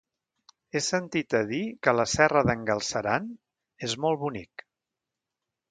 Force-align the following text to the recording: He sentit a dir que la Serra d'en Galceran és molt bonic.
He 0.71 0.79
sentit 0.85 1.35
a 1.39 1.41
dir 1.51 1.61
que 1.87 1.93
la 1.99 2.07
Serra 2.15 2.43
d'en 2.49 2.65
Galceran 2.71 3.29
és 3.89 3.97
molt 4.07 4.23
bonic. 4.27 4.71